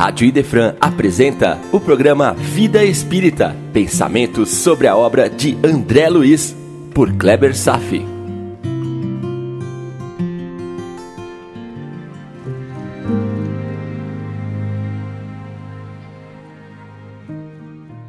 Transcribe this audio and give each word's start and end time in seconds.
Rádio 0.00 0.26
Idefran 0.26 0.76
apresenta 0.80 1.58
o 1.70 1.78
programa 1.78 2.32
Vida 2.32 2.82
Espírita, 2.82 3.54
pensamentos 3.70 4.48
sobre 4.48 4.86
a 4.86 4.96
obra 4.96 5.28
de 5.28 5.58
André 5.62 6.08
Luiz, 6.08 6.56
por 6.94 7.12
Kleber 7.12 7.54
Safi. 7.54 8.02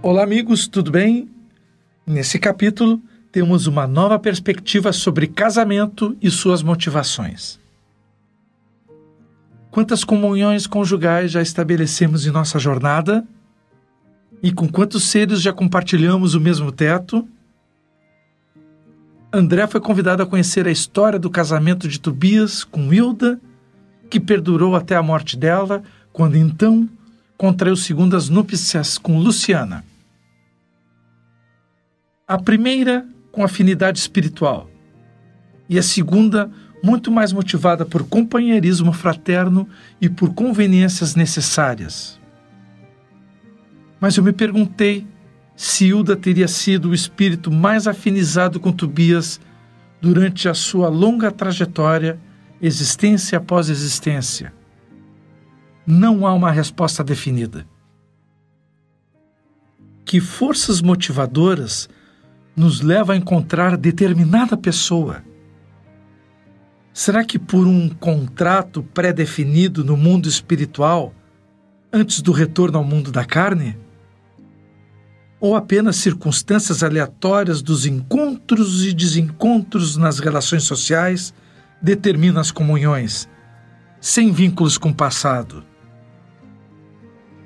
Olá, 0.01 0.23
amigos, 0.23 0.69
tudo 0.69 0.91
bem? 0.91 1.29
Nesse 2.07 2.39
capítulo, 2.39 3.01
temos 3.33 3.67
uma 3.67 3.85
nova 3.85 4.17
perspectiva 4.17 4.93
sobre 4.93 5.27
casamento 5.27 6.15
e 6.21 6.31
suas 6.31 6.63
motivações. 6.63 7.60
Quantas 9.71 10.03
comunhões 10.03 10.67
conjugais 10.67 11.31
já 11.31 11.41
estabelecemos 11.41 12.27
em 12.27 12.29
nossa 12.29 12.59
jornada? 12.59 13.25
E 14.43 14.51
com 14.51 14.67
quantos 14.67 15.05
seres 15.05 15.41
já 15.41 15.53
compartilhamos 15.53 16.35
o 16.35 16.41
mesmo 16.41 16.73
teto? 16.73 17.25
André 19.31 19.65
foi 19.67 19.79
convidado 19.79 20.21
a 20.21 20.25
conhecer 20.25 20.67
a 20.67 20.71
história 20.71 21.17
do 21.17 21.29
casamento 21.29 21.87
de 21.87 22.01
Tobias 22.01 22.65
com 22.65 22.93
Hilda, 22.93 23.39
que 24.09 24.19
perdurou 24.19 24.75
até 24.75 24.97
a 24.97 25.01
morte 25.01 25.37
dela, 25.37 25.81
quando 26.11 26.35
então 26.35 26.89
contraiu 27.37 27.77
segundas 27.77 28.27
núpcias 28.27 28.97
com 28.97 29.19
Luciana. 29.19 29.85
A 32.27 32.37
primeira 32.37 33.07
com 33.31 33.41
afinidade 33.41 33.99
espiritual 33.99 34.69
e 35.69 35.79
a 35.79 35.83
segunda 35.83 36.51
muito 36.83 37.11
mais 37.11 37.31
motivada 37.31 37.85
por 37.85 38.03
companheirismo 38.03 38.91
fraterno 38.91 39.67
e 39.99 40.09
por 40.09 40.33
conveniências 40.33 41.15
necessárias. 41.15 42.19
Mas 43.99 44.17
eu 44.17 44.23
me 44.23 44.33
perguntei 44.33 45.05
se 45.55 45.85
Hilda 45.85 46.15
teria 46.15 46.47
sido 46.47 46.89
o 46.89 46.93
espírito 46.93 47.51
mais 47.51 47.87
afinizado 47.87 48.59
com 48.59 48.71
Tobias 48.71 49.39
durante 50.01 50.49
a 50.49 50.55
sua 50.55 50.89
longa 50.89 51.31
trajetória, 51.31 52.19
existência 52.59 53.37
após 53.37 53.69
existência. 53.69 54.51
Não 55.85 56.25
há 56.25 56.33
uma 56.33 56.51
resposta 56.51 57.03
definida. 57.03 57.67
Que 60.03 60.19
forças 60.19 60.81
motivadoras 60.81 61.87
nos 62.55 62.81
levam 62.81 63.13
a 63.13 63.17
encontrar 63.17 63.77
determinada 63.77 64.57
pessoa? 64.57 65.23
Será 66.93 67.23
que 67.23 67.39
por 67.39 67.65
um 67.65 67.87
contrato 67.87 68.83
pré-definido 68.83 69.83
no 69.83 69.95
mundo 69.95 70.27
espiritual, 70.27 71.13
antes 71.91 72.21
do 72.21 72.33
retorno 72.33 72.77
ao 72.77 72.83
mundo 72.83 73.11
da 73.11 73.23
carne? 73.23 73.77
Ou 75.39 75.55
apenas 75.55 75.95
circunstâncias 75.95 76.83
aleatórias 76.83 77.61
dos 77.61 77.85
encontros 77.85 78.85
e 78.85 78.93
desencontros 78.93 79.95
nas 79.95 80.19
relações 80.19 80.63
sociais 80.63 81.33
determinam 81.81 82.41
as 82.41 82.51
comunhões, 82.51 83.27
sem 83.99 84.31
vínculos 84.31 84.77
com 84.77 84.89
o 84.89 84.95
passado? 84.95 85.63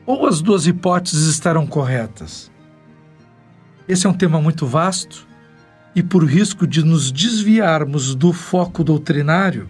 Ou 0.07 0.25
as 0.25 0.41
duas 0.41 0.65
hipóteses 0.65 1.27
estarão 1.27 1.67
corretas? 1.67 2.51
Esse 3.87 4.07
é 4.07 4.09
um 4.09 4.13
tema 4.13 4.41
muito 4.41 4.65
vasto 4.65 5.27
e 5.95 6.03
por 6.03 6.25
risco 6.25 6.67
de 6.67 6.83
nos 6.83 7.11
desviarmos 7.11 8.13
do 8.13 8.33
foco 8.33 8.83
doutrinário, 8.83 9.69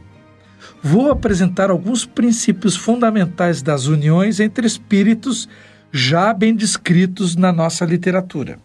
vou 0.82 1.12
apresentar 1.12 1.70
alguns 1.70 2.06
princípios 2.06 2.76
fundamentais 2.76 3.62
das 3.62 3.86
uniões 3.86 4.40
entre 4.40 4.66
espíritos 4.66 5.48
já 5.92 6.34
bem 6.34 6.56
descritos 6.56 7.36
na 7.36 7.54
nossa 7.54 7.86
literatura. 7.86 8.58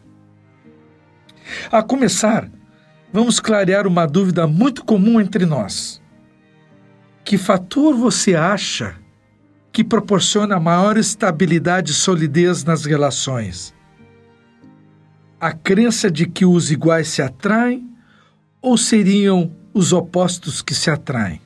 A 1.70 1.82
começar, 1.82 2.50
vamos 3.12 3.38
clarear 3.38 3.86
uma 3.86 4.06
dúvida 4.06 4.46
muito 4.46 4.84
comum 4.84 5.20
entre 5.20 5.44
nós. 5.44 6.00
Que 7.24 7.36
fator 7.36 7.94
você 7.94 8.34
acha 8.34 8.96
que 9.72 9.84
proporciona 9.84 10.58
maior 10.58 10.96
estabilidade 10.96 11.92
e 11.92 11.94
solidez 11.94 12.64
nas 12.64 12.84
relações? 12.84 13.74
A 15.40 15.52
crença 15.52 16.10
de 16.10 16.26
que 16.26 16.44
os 16.44 16.70
iguais 16.70 17.08
se 17.08 17.22
atraem 17.22 17.88
ou 18.60 18.76
seriam 18.76 19.50
os 19.72 19.90
opostos 19.90 20.60
que 20.60 20.74
se 20.74 20.90
atraem? 20.90 21.40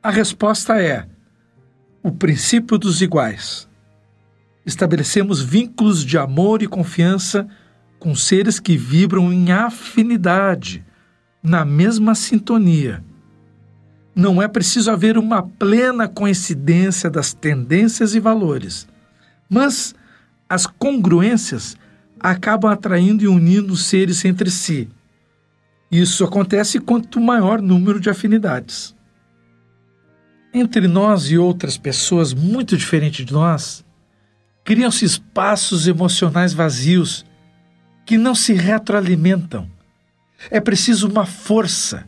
A 0.00 0.10
resposta 0.10 0.80
é 0.80 1.06
o 2.02 2.12
princípio 2.12 2.78
dos 2.78 3.02
iguais. 3.02 3.68
Estabelecemos 4.64 5.42
vínculos 5.42 6.04
de 6.04 6.16
amor 6.16 6.62
e 6.62 6.68
confiança 6.68 7.48
com 7.98 8.14
seres 8.14 8.60
que 8.60 8.76
vibram 8.76 9.32
em 9.32 9.50
afinidade, 9.50 10.84
na 11.42 11.64
mesma 11.64 12.14
sintonia. 12.14 13.02
Não 14.14 14.40
é 14.40 14.46
preciso 14.46 14.90
haver 14.90 15.18
uma 15.18 15.42
plena 15.42 16.08
coincidência 16.08 17.10
das 17.10 17.34
tendências 17.34 18.14
e 18.14 18.20
valores, 18.20 18.86
mas 19.48 19.94
as 20.48 20.66
congruências 20.66 21.76
acabam 22.20 22.70
atraindo 22.70 23.24
e 23.24 23.28
unindo 23.28 23.76
seres 23.76 24.24
entre 24.24 24.50
si. 24.50 24.88
Isso 25.90 26.22
acontece 26.22 26.78
quanto 26.78 27.20
maior 27.20 27.60
número 27.60 27.98
de 27.98 28.08
afinidades. 28.08 28.94
Entre 30.52 30.86
nós 30.86 31.30
e 31.30 31.38
outras 31.38 31.76
pessoas 31.78 32.32
muito 32.32 32.76
diferentes 32.76 33.24
de 33.24 33.32
nós, 33.32 33.84
criam-se 34.64 35.04
espaços 35.04 35.88
emocionais 35.88 36.52
vazios 36.52 37.24
que 38.04 38.18
não 38.18 38.34
se 38.34 38.52
retroalimentam. 38.52 39.68
É 40.50 40.60
preciso 40.60 41.08
uma 41.08 41.26
força, 41.26 42.04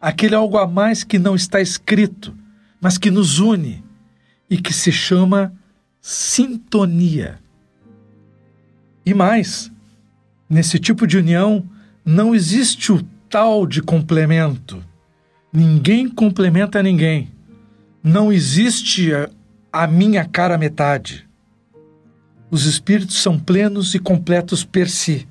aquele 0.00 0.34
algo 0.34 0.58
a 0.58 0.66
mais 0.66 1.04
que 1.04 1.18
não 1.18 1.34
está 1.34 1.60
escrito, 1.60 2.34
mas 2.80 2.98
que 2.98 3.10
nos 3.10 3.38
une 3.38 3.84
e 4.48 4.56
que 4.56 4.72
se 4.72 4.90
chama 4.90 5.52
sintonia. 6.00 7.38
E 9.04 9.12
mais, 9.12 9.70
nesse 10.48 10.78
tipo 10.78 11.06
de 11.06 11.18
união 11.18 11.68
não 12.04 12.34
existe 12.34 12.92
o 12.92 13.02
tal 13.28 13.66
de 13.66 13.82
complemento. 13.82 14.82
Ninguém 15.52 16.08
complementa 16.08 16.82
ninguém. 16.82 17.30
Não 18.02 18.32
existe 18.32 19.12
a, 19.14 19.30
a 19.72 19.86
minha 19.86 20.24
cara 20.24 20.58
metade. 20.58 21.28
Os 22.50 22.66
espíritos 22.66 23.22
são 23.22 23.38
plenos 23.38 23.94
e 23.94 23.98
completos 23.98 24.64
per 24.64 24.88
si. 24.90 25.26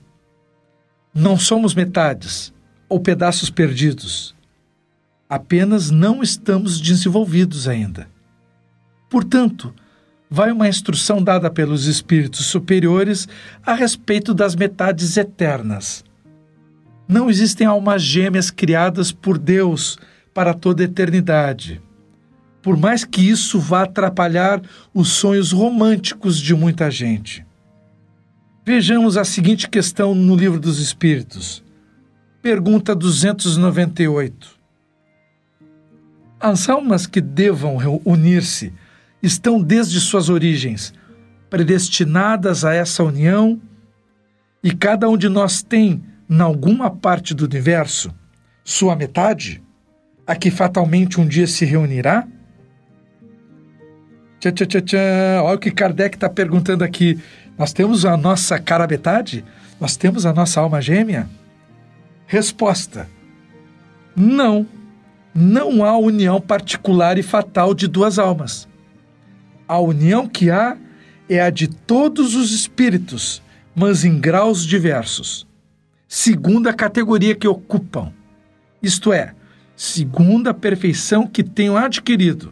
Não 1.13 1.37
somos 1.37 1.75
metades 1.75 2.53
ou 2.89 2.99
pedaços 2.99 3.49
perdidos. 3.49 4.35
Apenas 5.29 5.91
não 5.91 6.23
estamos 6.23 6.79
desenvolvidos 6.79 7.67
ainda. 7.67 8.07
Portanto, 9.09 9.73
vai 10.33 10.49
uma 10.49 10.69
instrução 10.69 11.21
dada 11.21 11.51
pelos 11.51 11.87
espíritos 11.87 12.45
superiores 12.45 13.27
a 13.65 13.73
respeito 13.73 14.33
das 14.33 14.55
metades 14.55 15.17
eternas. 15.17 16.05
Não 17.05 17.29
existem 17.29 17.67
almas 17.67 18.01
gêmeas 18.01 18.49
criadas 18.49 19.11
por 19.11 19.37
Deus 19.37 19.99
para 20.33 20.53
toda 20.53 20.81
a 20.81 20.85
eternidade. 20.85 21.81
Por 22.61 22.77
mais 22.77 23.03
que 23.03 23.19
isso 23.27 23.59
vá 23.59 23.83
atrapalhar 23.83 24.61
os 24.93 25.09
sonhos 25.09 25.51
românticos 25.51 26.39
de 26.39 26.55
muita 26.55 26.89
gente. 26.89 27.45
Vejamos 28.65 29.17
a 29.17 29.25
seguinte 29.25 29.67
questão 29.67 30.15
no 30.15 30.37
Livro 30.37 30.61
dos 30.61 30.79
Espíritos. 30.79 31.61
Pergunta 32.41 32.95
298. 32.95 34.47
As 36.39 36.69
almas 36.69 37.05
que 37.05 37.19
devam 37.19 38.01
unir-se 38.05 38.71
estão 39.21 39.61
desde 39.61 39.99
suas 39.99 40.29
origens 40.29 40.93
predestinadas 41.49 42.63
a 42.63 42.73
essa 42.73 43.03
união 43.03 43.61
e 44.63 44.71
cada 44.71 45.09
um 45.09 45.17
de 45.17 45.27
nós 45.27 45.61
tem, 45.61 46.03
em 46.29 46.39
alguma 46.39 46.89
parte 46.89 47.33
do 47.33 47.45
universo, 47.45 48.13
sua 48.63 48.95
metade, 48.95 49.61
a 50.25 50.35
que 50.35 50.49
fatalmente 50.49 51.19
um 51.19 51.27
dia 51.27 51.47
se 51.47 51.65
reunirá? 51.65 52.27
Tchá, 54.39 54.51
tchá, 54.51 54.65
tchá, 54.65 54.81
tchá. 54.81 54.97
Olha 55.43 55.55
o 55.55 55.59
que 55.59 55.71
Kardec 55.71 56.15
está 56.15 56.29
perguntando 56.29 56.83
aqui. 56.83 57.19
Nós 57.57 57.73
temos 57.73 58.05
a 58.05 58.15
nossa 58.15 58.57
cara 58.57 58.87
metade? 58.87 59.43
Nós 59.79 59.97
temos 59.97 60.25
a 60.25 60.33
nossa 60.33 60.61
alma 60.61 60.81
gêmea? 60.81 61.29
Resposta: 62.25 63.09
Não. 64.15 64.65
Não 65.33 65.83
há 65.83 65.97
união 65.97 66.41
particular 66.41 67.17
e 67.17 67.23
fatal 67.23 67.73
de 67.73 67.87
duas 67.87 68.19
almas. 68.19 68.67
A 69.71 69.79
união 69.79 70.27
que 70.27 70.51
há 70.51 70.75
é 71.29 71.39
a 71.39 71.49
de 71.49 71.65
todos 71.65 72.35
os 72.35 72.51
espíritos, 72.51 73.41
mas 73.73 74.03
em 74.03 74.19
graus 74.19 74.65
diversos, 74.65 75.47
segundo 76.09 76.67
a 76.67 76.73
categoria 76.73 77.33
que 77.33 77.47
ocupam, 77.47 78.11
isto 78.83 79.13
é, 79.13 79.33
segundo 79.73 80.49
a 80.49 80.53
perfeição 80.53 81.25
que 81.25 81.41
tenham 81.41 81.77
adquirido. 81.77 82.51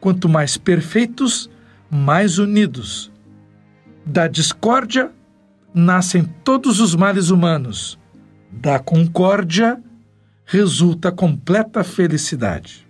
Quanto 0.00 0.28
mais 0.28 0.56
perfeitos, 0.56 1.48
mais 1.88 2.38
unidos. 2.38 3.12
Da 4.04 4.26
discórdia 4.26 5.12
nascem 5.72 6.24
todos 6.42 6.80
os 6.80 6.96
males 6.96 7.30
humanos. 7.30 7.96
Da 8.50 8.80
concórdia 8.80 9.80
resulta 10.44 11.12
completa 11.12 11.84
felicidade. 11.84 12.84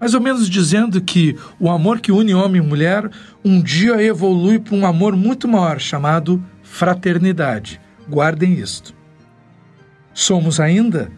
Mais 0.00 0.14
ou 0.14 0.20
menos 0.20 0.48
dizendo 0.48 0.98
que 1.02 1.36
o 1.58 1.70
amor 1.70 2.00
que 2.00 2.10
une 2.10 2.34
homem 2.34 2.62
e 2.62 2.66
mulher 2.66 3.10
um 3.44 3.60
dia 3.60 4.02
evolui 4.02 4.58
para 4.58 4.74
um 4.74 4.86
amor 4.86 5.14
muito 5.14 5.46
maior 5.46 5.78
chamado 5.78 6.42
fraternidade. 6.62 7.78
Guardem 8.08 8.54
isto. 8.54 8.94
Somos 10.14 10.58
ainda 10.58 11.12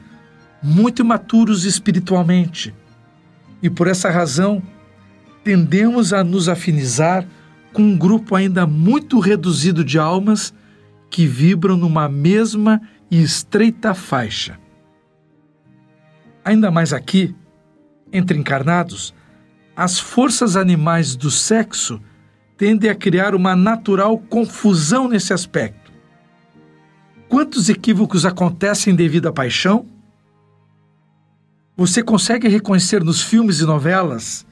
muito 0.61 1.03
imaturos 1.03 1.65
espiritualmente 1.65 2.75
e 3.63 3.71
por 3.71 3.87
essa 3.87 4.11
razão 4.11 4.61
tendemos 5.45 6.13
a 6.13 6.25
nos 6.25 6.49
afinizar 6.49 7.27
com 7.73 7.83
um 7.83 7.97
grupo 7.97 8.35
ainda 8.35 8.67
muito 8.67 9.19
reduzido 9.21 9.85
de 9.85 9.99
almas 9.99 10.53
que 11.09 11.27
vibram 11.27 11.77
numa 11.77 12.09
mesma 12.09 12.81
e 13.11 13.23
estreita 13.23 13.95
faixa. 13.95 14.59
Ainda 16.45 16.71
mais 16.71 16.93
aqui, 16.93 17.35
entre 18.13 18.39
encarnados, 18.39 19.15
as 19.75 19.99
forças 19.99 20.57
animais 20.57 21.17
do 21.17 21.31
sexo 21.31 22.01
tendem 22.57 22.91
a 22.91 22.95
criar 22.95 23.35
uma 23.35 23.57
natural 23.57 24.19
confusão 24.19 25.09
nesse 25.09 25.33
aspecto. 25.33 25.91
Quantos 27.29 27.69
equívocos 27.69 28.27
acontecem 28.27 28.95
devido 28.95 29.27
à 29.27 29.33
paixão? 29.33 29.87
Você 31.77 32.03
consegue 32.03 32.47
reconhecer 32.49 33.03
nos 33.03 33.23
filmes 33.23 33.61
e 33.61 33.65
novelas 33.65 34.47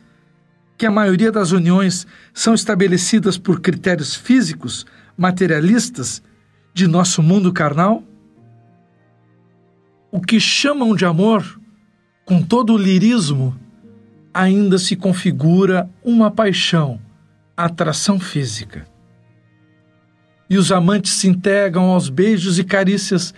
que 0.78 0.86
a 0.86 0.90
maioria 0.90 1.30
das 1.30 1.52
uniões 1.52 2.06
são 2.32 2.54
estabelecidas 2.54 3.36
por 3.36 3.60
critérios 3.60 4.14
físicos, 4.16 4.86
materialistas, 5.14 6.22
de 6.72 6.86
nosso 6.86 7.22
mundo 7.22 7.52
carnal? 7.52 8.02
O 10.10 10.22
que 10.22 10.40
chamam 10.40 10.96
de 10.96 11.04
amor, 11.04 11.59
com 12.30 12.40
todo 12.40 12.74
o 12.74 12.78
lirismo, 12.78 13.58
ainda 14.32 14.78
se 14.78 14.94
configura 14.94 15.90
uma 16.00 16.30
paixão, 16.30 17.00
atração 17.56 18.20
física. 18.20 18.86
E 20.48 20.56
os 20.56 20.70
amantes 20.70 21.14
se 21.14 21.26
entregam 21.26 21.86
aos 21.86 22.08
beijos 22.08 22.56
e 22.56 22.62
carícias, 22.62 23.34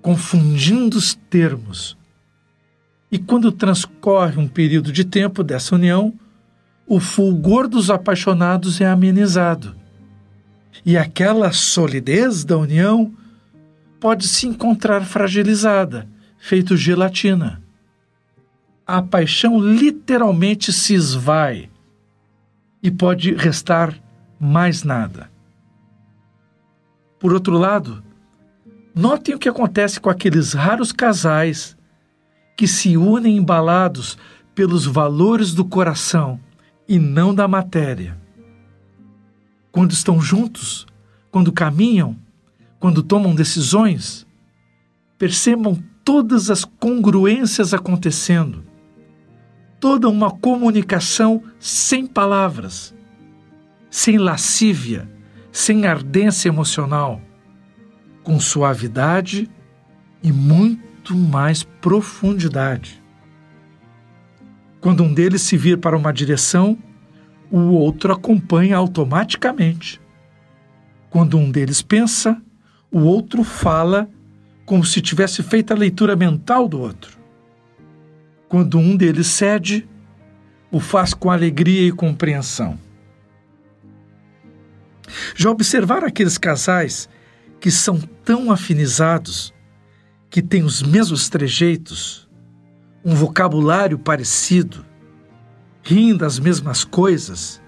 confundindo 0.00 0.96
os 0.96 1.12
termos. 1.28 1.98
E 3.10 3.18
quando 3.18 3.50
transcorre 3.50 4.38
um 4.38 4.46
período 4.46 4.92
de 4.92 5.04
tempo 5.04 5.42
dessa 5.42 5.74
união, 5.74 6.14
o 6.86 7.00
fulgor 7.00 7.66
dos 7.66 7.90
apaixonados 7.90 8.80
é 8.80 8.86
amenizado. 8.86 9.74
E 10.84 10.96
aquela 10.96 11.50
solidez 11.50 12.44
da 12.44 12.56
união 12.56 13.12
pode 13.98 14.28
se 14.28 14.46
encontrar 14.46 15.04
fragilizada, 15.04 16.08
feito 16.38 16.76
gelatina. 16.76 17.65
A 18.86 19.02
paixão 19.02 19.58
literalmente 19.58 20.72
se 20.72 20.94
esvai 20.94 21.68
e 22.80 22.90
pode 22.90 23.34
restar 23.34 24.00
mais 24.38 24.84
nada. 24.84 25.28
Por 27.18 27.32
outro 27.32 27.58
lado, 27.58 28.04
notem 28.94 29.34
o 29.34 29.38
que 29.38 29.48
acontece 29.48 29.98
com 29.98 30.08
aqueles 30.08 30.52
raros 30.52 30.92
casais 30.92 31.76
que 32.56 32.68
se 32.68 32.96
unem 32.96 33.36
embalados 33.36 34.16
pelos 34.54 34.86
valores 34.86 35.52
do 35.52 35.64
coração 35.64 36.38
e 36.88 36.98
não 36.98 37.34
da 37.34 37.48
matéria. 37.48 38.16
Quando 39.72 39.90
estão 39.90 40.20
juntos, 40.20 40.86
quando 41.30 41.52
caminham, 41.52 42.16
quando 42.78 43.02
tomam 43.02 43.34
decisões, 43.34 44.26
percebam 45.18 45.82
todas 46.04 46.50
as 46.50 46.64
congruências 46.64 47.74
acontecendo, 47.74 48.65
toda 49.78 50.08
uma 50.08 50.30
comunicação 50.30 51.42
sem 51.58 52.06
palavras, 52.06 52.94
sem 53.90 54.18
lascívia, 54.18 55.10
sem 55.52 55.86
ardência 55.86 56.48
emocional, 56.48 57.20
com 58.22 58.38
suavidade 58.40 59.50
e 60.22 60.32
muito 60.32 61.16
mais 61.16 61.62
profundidade. 61.62 63.02
Quando 64.80 65.02
um 65.02 65.12
deles 65.12 65.42
se 65.42 65.56
vir 65.56 65.78
para 65.78 65.96
uma 65.96 66.12
direção, 66.12 66.78
o 67.50 67.58
outro 67.70 68.12
acompanha 68.12 68.76
automaticamente. 68.76 70.00
Quando 71.10 71.38
um 71.38 71.50
deles 71.50 71.82
pensa, 71.82 72.40
o 72.90 73.00
outro 73.00 73.42
fala 73.44 74.08
como 74.64 74.84
se 74.84 75.00
tivesse 75.00 75.42
feito 75.42 75.72
a 75.72 75.76
leitura 75.76 76.16
mental 76.16 76.68
do 76.68 76.80
outro. 76.80 77.16
Quando 78.48 78.78
um 78.78 78.96
deles 78.96 79.26
cede, 79.26 79.88
o 80.70 80.80
faz 80.80 81.12
com 81.12 81.30
alegria 81.30 81.86
e 81.86 81.92
compreensão. 81.92 82.78
Já 85.34 85.50
observaram 85.50 86.06
aqueles 86.06 86.38
casais 86.38 87.08
que 87.60 87.70
são 87.70 87.98
tão 88.24 88.50
afinizados, 88.50 89.54
que 90.28 90.42
têm 90.42 90.62
os 90.62 90.82
mesmos 90.82 91.28
trejeitos, 91.28 92.28
um 93.04 93.14
vocabulário 93.14 93.98
parecido, 93.98 94.84
riem 95.82 96.16
das 96.16 96.38
mesmas 96.38 96.84
coisas, 96.84 97.62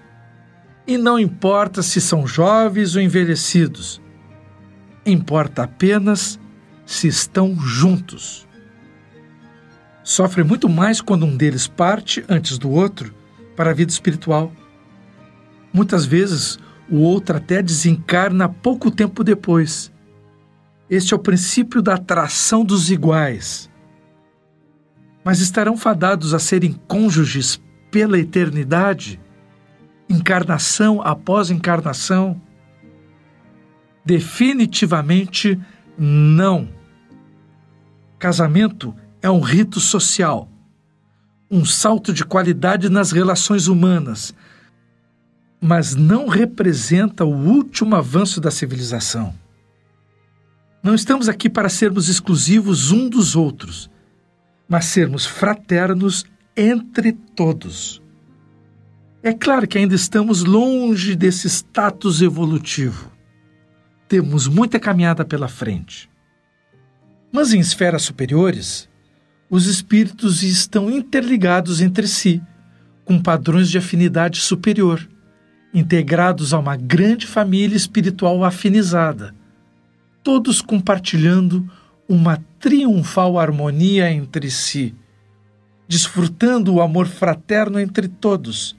e 0.85 0.97
não 0.97 1.19
importa 1.19 1.81
se 1.81 2.01
são 2.01 2.27
jovens 2.27 2.95
ou 2.95 3.01
envelhecidos, 3.01 4.01
importa 5.05 5.63
apenas 5.63 6.39
se 6.85 7.07
estão 7.07 7.55
juntos. 7.59 8.48
Sofre 10.09 10.43
muito 10.43 10.67
mais 10.67 11.01
quando 11.01 11.25
um 11.25 11.35
deles 11.35 11.67
parte 11.67 12.23
antes 12.27 12.57
do 12.57 12.69
outro 12.71 13.13
para 13.55 13.71
a 13.71 13.73
vida 13.73 13.91
espiritual. 13.91 14.51
Muitas 15.71 16.05
vezes 16.05 16.57
o 16.89 16.97
outro 16.97 17.37
até 17.37 17.61
desencarna 17.61 18.49
pouco 18.49 18.89
tempo 18.89 19.23
depois. 19.23 19.91
Este 20.89 21.13
é 21.13 21.17
o 21.17 21.19
princípio 21.19 21.81
da 21.81 21.95
atração 21.95 22.65
dos 22.65 22.89
iguais 22.89 23.69
mas 25.23 25.41
estarão 25.41 25.77
fadados 25.77 26.33
a 26.33 26.39
serem 26.39 26.73
cônjuges 26.87 27.61
pela 27.91 28.17
eternidade, 28.17 29.19
encarnação 30.09 31.01
após 31.01 31.51
encarnação? 31.51 32.41
Definitivamente 34.03 35.59
não. 35.97 36.69
Casamento 38.17 38.95
é 39.21 39.29
um 39.29 39.39
rito 39.39 39.79
social, 39.79 40.49
um 41.49 41.65
salto 41.65 42.13
de 42.13 42.23
qualidade 42.23 42.89
nas 42.89 43.11
relações 43.11 43.67
humanas, 43.67 44.33
mas 45.61 45.95
não 45.95 46.27
representa 46.27 47.25
o 47.25 47.33
último 47.33 47.95
avanço 47.95 48.39
da 48.39 48.51
civilização. 48.51 49.33
Não 50.81 50.95
estamos 50.95 51.27
aqui 51.27 51.49
para 51.49 51.67
sermos 51.67 52.07
exclusivos 52.07 52.91
um 52.91 53.09
dos 53.09 53.35
outros 53.35 53.89
mas 54.69 54.85
sermos 54.85 55.25
fraternos 55.25 56.23
entre 56.55 57.11
todos. 57.11 57.99
É 59.23 59.33
claro 59.33 59.67
que 59.67 59.79
ainda 59.79 59.95
estamos 59.95 60.43
longe 60.43 61.15
desse 61.15 61.49
status 61.49 62.21
evolutivo. 62.21 63.11
Temos 64.07 64.47
muita 64.47 64.79
caminhada 64.79 65.25
pela 65.25 65.47
frente. 65.47 66.09
Mas 67.31 67.51
em 67.51 67.59
esferas 67.59 68.03
superiores, 68.03 68.87
os 69.49 69.65
espíritos 69.65 70.43
estão 70.43 70.91
interligados 70.91 71.81
entre 71.81 72.07
si, 72.07 72.41
com 73.03 73.19
padrões 73.19 73.69
de 73.69 73.77
afinidade 73.77 74.39
superior, 74.39 75.09
integrados 75.73 76.53
a 76.53 76.59
uma 76.59 76.75
grande 76.75 77.25
família 77.25 77.75
espiritual 77.75 78.43
afinizada, 78.43 79.33
todos 80.23 80.61
compartilhando 80.61 81.67
uma 82.07 82.37
triunfal 82.59 83.39
harmonia 83.39 84.11
entre 84.11 84.51
si, 84.51 84.93
desfrutando 85.87 86.75
o 86.75 86.81
amor 86.81 87.07
fraterno 87.07 87.79
entre 87.79 88.07
todos, 88.07 88.75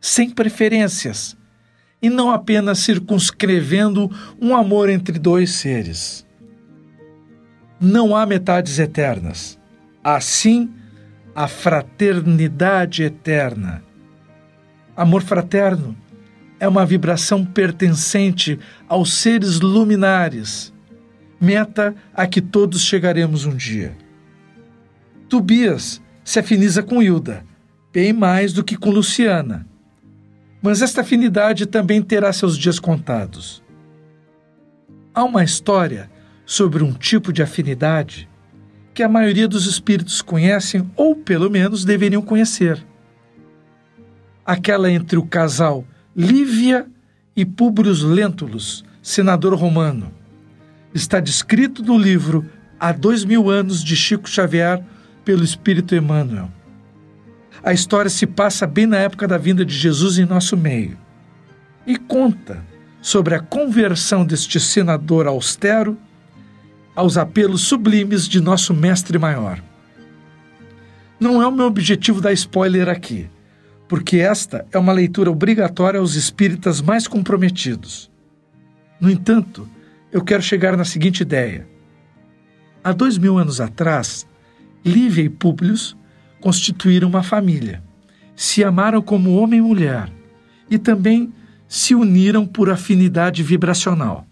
sem 0.00 0.30
preferências, 0.30 1.36
e 2.00 2.08
não 2.08 2.30
apenas 2.30 2.78
circunscrevendo 2.80 4.10
um 4.40 4.54
amor 4.54 4.88
entre 4.88 5.18
dois 5.18 5.50
seres. 5.52 6.26
Não 7.80 8.14
há 8.14 8.24
metades 8.26 8.78
eternas. 8.78 9.58
Assim, 10.02 10.70
a 11.34 11.46
fraternidade 11.48 13.02
eterna. 13.02 13.82
Amor 14.96 15.22
fraterno 15.22 15.96
é 16.58 16.68
uma 16.68 16.84
vibração 16.84 17.44
pertencente 17.44 18.58
aos 18.88 19.14
seres 19.14 19.60
luminares 19.60 20.72
meta 21.42 21.92
a 22.14 22.24
que 22.24 22.40
todos 22.40 22.82
chegaremos 22.82 23.44
um 23.44 23.56
dia. 23.56 23.96
Tobias 25.28 26.00
se 26.22 26.38
afiniza 26.38 26.84
com 26.84 27.02
Hilda, 27.02 27.44
bem 27.92 28.12
mais 28.12 28.52
do 28.52 28.62
que 28.62 28.76
com 28.76 28.90
Luciana. 28.90 29.66
Mas 30.62 30.80
esta 30.80 31.00
afinidade 31.00 31.66
também 31.66 32.00
terá 32.00 32.32
seus 32.32 32.56
dias 32.56 32.78
contados. 32.78 33.60
Há 35.12 35.24
uma 35.24 35.42
história 35.42 36.08
sobre 36.46 36.84
um 36.84 36.92
tipo 36.92 37.32
de 37.32 37.42
afinidade 37.42 38.28
que 38.94 39.02
a 39.02 39.08
maioria 39.08 39.48
dos 39.48 39.66
espíritos 39.66 40.20
conhecem 40.20 40.90
ou, 40.96 41.16
pelo 41.16 41.50
menos, 41.50 41.84
deveriam 41.84 42.22
conhecer. 42.22 42.84
Aquela 44.44 44.90
entre 44.90 45.18
o 45.18 45.26
casal 45.26 45.84
Lívia 46.14 46.86
e 47.34 47.44
Públio 47.44 47.92
Lentulus, 48.06 48.84
senador 49.02 49.54
romano. 49.54 50.12
Está 50.94 51.20
descrito 51.20 51.82
no 51.82 51.96
livro 51.96 52.44
Há 52.78 52.92
Dois 52.92 53.24
Mil 53.24 53.48
Anos 53.48 53.82
de 53.82 53.96
Chico 53.96 54.28
Xavier 54.28 54.84
pelo 55.24 55.42
Espírito 55.42 55.94
Emmanuel. 55.94 56.50
A 57.64 57.72
história 57.72 58.10
se 58.10 58.26
passa 58.26 58.66
bem 58.66 58.86
na 58.86 58.98
época 58.98 59.26
da 59.26 59.38
vinda 59.38 59.64
de 59.64 59.74
Jesus 59.74 60.18
em 60.18 60.26
nosso 60.26 60.56
meio 60.56 60.98
e 61.86 61.96
conta 61.96 62.62
sobre 63.00 63.34
a 63.34 63.40
conversão 63.40 64.24
deste 64.24 64.60
senador 64.60 65.26
austero 65.26 65.96
aos 66.94 67.16
apelos 67.16 67.62
sublimes 67.62 68.28
de 68.28 68.40
nosso 68.40 68.74
mestre 68.74 69.18
maior. 69.18 69.62
Não 71.18 71.42
é 71.42 71.46
o 71.46 71.52
meu 71.52 71.66
objetivo 71.66 72.20
dar 72.20 72.32
spoiler 72.32 72.88
aqui, 72.88 73.28
porque 73.88 74.18
esta 74.18 74.66
é 74.72 74.78
uma 74.78 74.92
leitura 74.92 75.30
obrigatória 75.30 76.00
aos 76.00 76.14
espíritas 76.14 76.80
mais 76.80 77.06
comprometidos. 77.06 78.10
No 79.00 79.10
entanto, 79.10 79.68
eu 80.10 80.22
quero 80.22 80.42
chegar 80.42 80.76
na 80.76 80.84
seguinte 80.84 81.20
ideia. 81.20 81.66
Há 82.84 82.92
dois 82.92 83.16
mil 83.16 83.38
anos 83.38 83.60
atrás, 83.60 84.26
Lívia 84.84 85.22
e 85.24 85.28
Públio 85.28 85.74
constituíram 86.40 87.08
uma 87.08 87.22
família, 87.22 87.82
se 88.34 88.64
amaram 88.64 89.00
como 89.00 89.36
homem 89.36 89.60
e 89.60 89.62
mulher 89.62 90.10
e 90.68 90.76
também 90.76 91.32
se 91.68 91.94
uniram 91.94 92.46
por 92.46 92.68
afinidade 92.68 93.42
vibracional. 93.42 94.26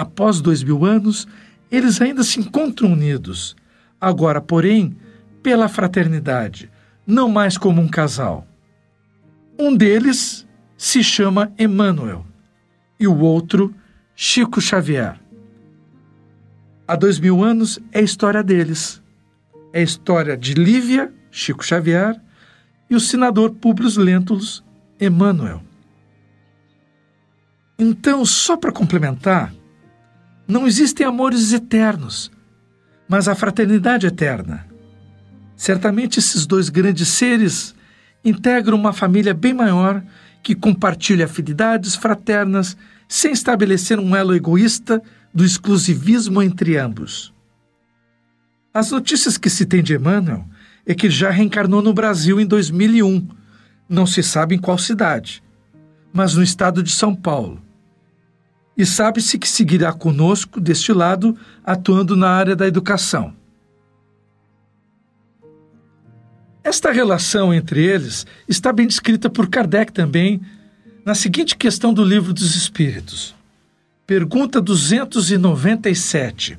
Após 0.00 0.40
dois 0.40 0.62
mil 0.62 0.86
anos, 0.86 1.28
eles 1.70 2.00
ainda 2.00 2.24
se 2.24 2.40
encontram 2.40 2.94
unidos, 2.94 3.54
agora, 4.00 4.40
porém, 4.40 4.96
pela 5.42 5.68
fraternidade, 5.68 6.70
não 7.06 7.28
mais 7.28 7.58
como 7.58 7.82
um 7.82 7.86
casal. 7.86 8.46
Um 9.58 9.76
deles 9.76 10.48
se 10.74 11.04
chama 11.04 11.52
Emmanuel 11.58 12.24
e 12.98 13.06
o 13.06 13.18
outro 13.18 13.74
Chico 14.16 14.58
Xavier. 14.58 15.20
Há 16.88 16.96
dois 16.96 17.20
mil 17.20 17.44
anos 17.44 17.78
é 17.92 17.98
a 17.98 18.02
história 18.02 18.42
deles. 18.42 19.02
É 19.70 19.80
a 19.80 19.82
história 19.82 20.34
de 20.34 20.54
Lívia, 20.54 21.12
Chico 21.30 21.62
Xavier, 21.62 22.18
e 22.88 22.96
o 22.96 23.00
senador 23.00 23.50
Públio 23.50 23.90
Lentulus, 23.98 24.64
Emmanuel. 24.98 25.62
Então, 27.78 28.24
só 28.24 28.56
para 28.56 28.72
complementar, 28.72 29.52
não 30.50 30.66
existem 30.66 31.06
amores 31.06 31.52
eternos, 31.52 32.30
mas 33.08 33.28
a 33.28 33.34
fraternidade 33.34 34.06
eterna. 34.06 34.66
Certamente 35.56 36.18
esses 36.18 36.46
dois 36.46 36.68
grandes 36.68 37.08
seres 37.08 37.74
integram 38.24 38.76
uma 38.76 38.92
família 38.92 39.32
bem 39.32 39.54
maior 39.54 40.02
que 40.42 40.54
compartilha 40.54 41.26
afinidades 41.26 41.94
fraternas 41.94 42.76
sem 43.08 43.32
estabelecer 43.32 43.98
um 43.98 44.14
elo 44.16 44.34
egoísta 44.34 45.02
do 45.32 45.44
exclusivismo 45.44 46.42
entre 46.42 46.76
ambos. 46.76 47.32
As 48.72 48.90
notícias 48.90 49.36
que 49.36 49.50
se 49.50 49.66
tem 49.66 49.82
de 49.82 49.94
Emmanuel 49.94 50.44
é 50.86 50.94
que 50.94 51.10
já 51.10 51.30
reencarnou 51.30 51.82
no 51.82 51.92
Brasil 51.92 52.40
em 52.40 52.46
2001, 52.46 53.28
não 53.88 54.06
se 54.06 54.22
sabe 54.22 54.54
em 54.54 54.58
qual 54.58 54.78
cidade, 54.78 55.42
mas 56.12 56.34
no 56.34 56.42
estado 56.42 56.82
de 56.82 56.90
São 56.90 57.14
Paulo. 57.14 57.60
E 58.80 58.86
sabe-se 58.86 59.38
que 59.38 59.46
seguirá 59.46 59.92
conosco 59.92 60.58
deste 60.58 60.90
lado, 60.90 61.36
atuando 61.62 62.16
na 62.16 62.30
área 62.30 62.56
da 62.56 62.66
educação. 62.66 63.34
Esta 66.64 66.90
relação 66.90 67.52
entre 67.52 67.84
eles 67.84 68.26
está 68.48 68.72
bem 68.72 68.86
descrita 68.86 69.28
por 69.28 69.50
Kardec 69.50 69.92
também 69.92 70.40
na 71.04 71.14
seguinte 71.14 71.58
questão 71.58 71.92
do 71.92 72.02
Livro 72.02 72.32
dos 72.32 72.56
Espíritos. 72.56 73.34
Pergunta 74.06 74.62
297. 74.62 76.58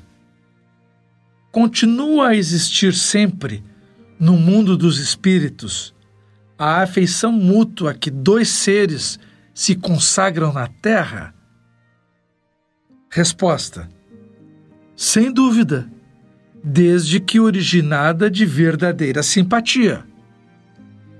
Continua 1.51 2.27
a 2.27 2.35
existir 2.35 2.93
sempre, 2.93 3.63
no 4.19 4.33
mundo 4.33 4.77
dos 4.77 4.99
espíritos, 4.99 5.91
a 6.55 6.83
afeição 6.83 7.31
mútua 7.31 7.95
que 7.95 8.11
dois 8.11 8.49
seres 8.49 9.19
se 9.55 9.73
consagram 9.73 10.53
na 10.53 10.67
Terra? 10.67 11.33
Resposta: 13.13 13.89
Sem 14.95 15.33
dúvida 15.33 15.85
desde 16.63 17.19
que 17.19 17.41
originada 17.41 18.31
de 18.31 18.45
verdadeira 18.45 19.21
simpatia. 19.21 20.05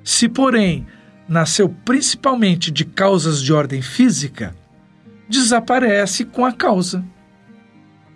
Se, 0.02 0.30
porém, 0.30 0.88
nasceu 1.28 1.68
principalmente 1.84 2.72
de 2.72 2.86
causas 2.86 3.42
de 3.42 3.52
ordem 3.52 3.82
física, 3.82 4.56
desaparece 5.28 6.24
com 6.24 6.46
a 6.46 6.54
causa. 6.54 7.04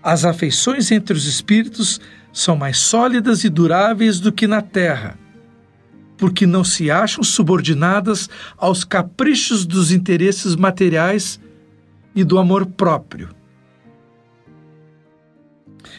As 0.02 0.24
afeições 0.24 0.90
entre 0.90 1.18
os 1.18 1.26
espíritos 1.26 2.00
são 2.32 2.56
mais 2.56 2.78
sólidas 2.78 3.44
e 3.44 3.50
duráveis 3.50 4.22
do 4.22 4.32
que 4.32 4.48
na 4.48 4.62
terra, 4.62 5.20
porque 6.18 6.48
não 6.48 6.64
se 6.64 6.90
acham 6.90 7.26
subordinadas 7.26 8.30
aos 8.58 8.86
caprichos 8.86 9.66
dos 9.66 9.92
interesses 9.92 10.56
materiais 10.56 11.42
e 12.16 12.24
do 12.24 12.40
amor 12.40 12.66
próprio 12.66 13.35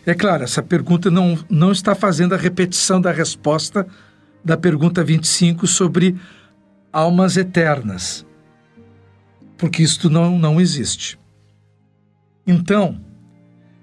é 0.06 0.14
claro, 0.14 0.44
essa 0.44 0.62
pergunta 0.62 1.10
não, 1.10 1.36
não 1.50 1.72
está 1.72 1.94
fazendo 1.94 2.32
a 2.32 2.38
repetição 2.38 3.00
da 3.00 3.10
resposta 3.10 3.86
da 4.44 4.56
pergunta 4.56 5.02
25 5.02 5.66
sobre 5.66 6.16
almas 6.92 7.36
eternas, 7.36 8.24
porque 9.58 9.82
isto 9.82 10.08
não, 10.08 10.38
não 10.38 10.60
existe. 10.60 11.18
Então, 12.46 13.00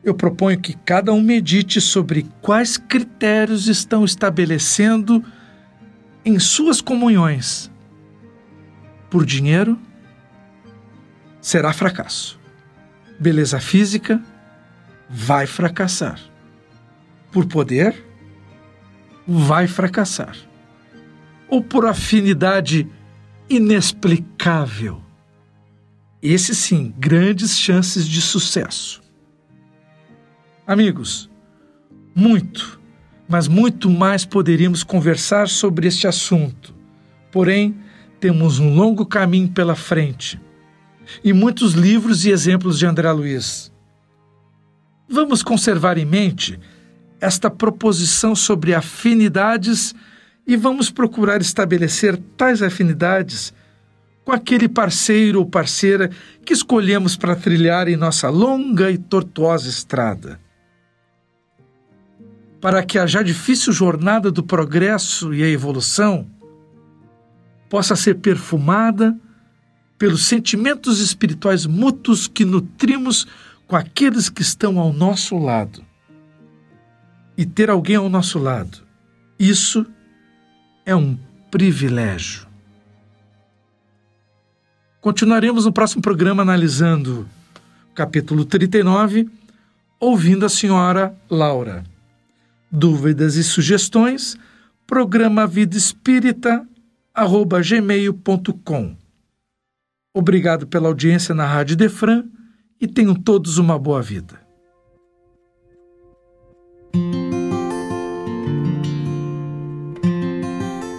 eu 0.02 0.14
proponho 0.14 0.60
que 0.60 0.74
cada 0.74 1.12
um 1.12 1.22
medite 1.22 1.82
sobre 1.82 2.26
quais 2.42 2.78
critérios 2.78 3.68
estão 3.68 4.06
estabelecendo 4.06 5.22
em 6.24 6.40
suas 6.40 6.80
comunhões. 6.80 7.70
Por 9.10 9.26
dinheiro, 9.26 9.78
será 11.42 11.74
fracasso. 11.74 12.40
Beleza 13.20 13.60
física, 13.60 14.24
vai 15.14 15.46
fracassar. 15.46 16.20
Por 17.32 17.46
poder, 17.46 18.04
vai 19.28 19.68
fracassar. 19.68 20.36
Ou 21.48 21.62
por 21.62 21.86
afinidade 21.86 22.90
inexplicável. 23.48 25.04
Esse 26.20 26.56
sim, 26.56 26.94
grandes 26.98 27.60
chances 27.60 28.08
de 28.08 28.22
sucesso. 28.22 29.04
Amigos, 30.66 31.30
muito, 32.16 32.82
mas 33.30 33.48
muito 33.48 33.92
mais 33.92 34.26
poderíamos 34.26 34.84
conversar 34.84 35.48
sobre 35.48 35.88
este 35.88 36.08
assunto. 36.08 36.74
Porém, 37.32 37.76
temos 38.20 38.58
um 38.58 38.74
longo 38.74 39.06
caminho 39.06 39.50
pela 39.50 39.76
frente 39.76 40.42
e 41.24 41.34
muitos 41.34 41.74
livros 41.74 42.26
e 42.26 42.32
exemplos 42.32 42.80
de 42.80 42.86
André 42.86 43.12
Luiz. 43.12 43.73
Vamos 45.14 45.44
conservar 45.44 46.00
em 46.00 46.06
mente 46.06 46.60
esta 47.22 47.48
proposição 47.48 48.36
sobre 48.36 48.74
afinidades 48.74 49.94
e 50.48 50.58
vamos 50.58 50.90
procurar 50.90 51.40
estabelecer 51.40 52.18
tais 52.36 52.64
afinidades 52.64 53.54
com 54.26 54.32
aquele 54.32 54.68
parceiro 54.68 55.38
ou 55.38 55.46
parceira 55.46 56.10
que 56.44 56.52
escolhemos 56.52 57.16
para 57.16 57.36
trilhar 57.36 57.88
em 57.88 57.96
nossa 57.96 58.28
longa 58.28 58.90
e 58.90 58.98
tortuosa 58.98 59.70
estrada. 59.70 60.40
Para 62.60 62.82
que 62.84 62.98
a 62.98 63.06
já 63.06 63.22
difícil 63.22 63.72
jornada 63.72 64.32
do 64.32 64.42
progresso 64.42 65.32
e 65.32 65.44
a 65.44 65.48
evolução 65.48 66.28
possa 67.70 67.96
ser 67.96 68.16
perfumada 68.16 69.16
pelos 69.96 70.26
sentimentos 70.26 71.00
espirituais 71.00 71.68
mútuos 71.68 72.26
que 72.28 72.44
nutrimos 72.44 73.28
com 73.74 73.78
aqueles 73.78 74.30
que 74.30 74.44
estão 74.44 74.78
ao 74.78 74.94
nosso 74.94 75.36
lado. 75.36 75.84
E 77.36 77.44
ter 77.44 77.72
alguém 77.72 77.96
ao 77.96 78.08
nosso 78.08 78.38
lado, 78.38 78.84
isso 79.40 79.84
é 80.86 80.96
um 80.96 81.18
privilégio. 81.50 82.46
Continuaremos 85.02 85.66
no 85.66 85.74
próximo 85.74 86.04
programa 86.04 86.44
analisando 86.44 87.28
o 87.90 87.96
capítulo 87.96 88.46
39, 88.46 89.28
ouvindo 90.00 90.46
a 90.46 90.50
senhora 90.50 91.18
Laura. 91.28 91.84
Dúvidas 92.72 93.38
e 93.38 93.44
sugestões, 93.44 94.38
programa 94.86 95.48
Vida 95.48 95.76
Espírita, 95.76 96.64
gmail.com. 97.18 98.96
Obrigado 100.14 100.68
pela 100.68 100.90
audiência 100.90 101.34
na 101.34 101.48
Rádio 101.48 101.76
Defran 101.76 102.24
e 102.84 102.88
tenham 102.88 103.16
todos 103.16 103.58
uma 103.58 103.80
boa 103.80 104.02
vida. 104.02 104.42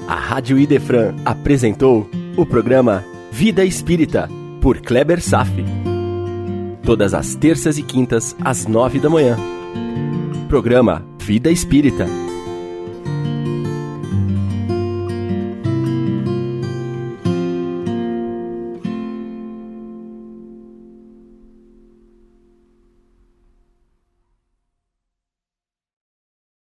A 0.09 0.15
Rádio 0.15 0.59
Idefran 0.59 1.15
apresentou 1.27 2.09
o 2.39 2.47
programa 2.47 3.05
Vida 3.31 3.67
Espírita, 3.67 4.31
por 4.63 4.81
Kleber 4.81 5.21
Safi. 5.21 5.63
Todas 6.83 7.13
as 7.13 7.35
terças 7.35 7.77
e 7.77 7.83
quintas, 7.83 8.35
às 8.41 8.67
nove 8.67 8.99
da 8.99 9.11
manhã. 9.11 9.37
Programa 10.49 11.05
Vida 11.19 11.51
Espírita 11.51 12.07